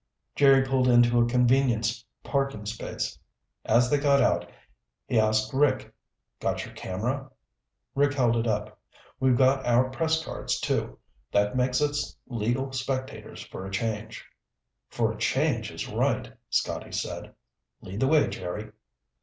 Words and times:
Jerry 0.35 0.65
pulled 0.65 0.87
into 0.87 1.19
a 1.21 1.27
convenient 1.27 2.03
parking 2.23 2.65
space. 2.65 3.19
As 3.65 3.87
they 3.87 3.99
got 3.99 4.19
out, 4.19 4.49
he 5.05 5.19
asked 5.19 5.53
Rick, 5.53 5.93
"Got 6.39 6.65
your 6.65 6.73
camera?" 6.73 7.29
Rick 7.93 8.15
held 8.15 8.35
it 8.35 8.47
up. 8.47 8.79
"We've 9.19 9.37
got 9.37 9.63
our 9.63 9.91
press 9.91 10.25
cards, 10.25 10.59
too. 10.59 10.97
That 11.31 11.55
makes 11.55 11.83
us 11.83 12.17
legal 12.25 12.71
spectators 12.71 13.43
for 13.43 13.63
a 13.63 13.71
change." 13.71 14.25
"For 14.89 15.11
a 15.11 15.17
change 15.19 15.69
is 15.69 15.87
right," 15.87 16.33
Scotty 16.49 16.93
said. 16.93 17.35
"Lead 17.81 17.99
the 17.99 18.07
way, 18.07 18.27
Jerry." 18.27 18.71